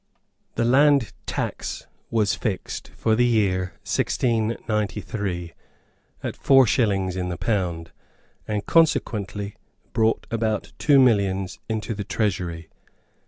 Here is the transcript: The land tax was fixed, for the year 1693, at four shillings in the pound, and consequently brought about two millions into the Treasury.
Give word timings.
The 0.55 0.65
land 0.65 1.13
tax 1.27 1.85
was 2.09 2.33
fixed, 2.33 2.87
for 2.97 3.13
the 3.15 3.23
year 3.23 3.73
1693, 3.85 5.53
at 6.23 6.35
four 6.35 6.65
shillings 6.65 7.15
in 7.15 7.29
the 7.29 7.37
pound, 7.37 7.91
and 8.47 8.65
consequently 8.65 9.57
brought 9.93 10.25
about 10.31 10.73
two 10.79 10.99
millions 10.99 11.59
into 11.69 11.93
the 11.93 12.03
Treasury. 12.03 12.67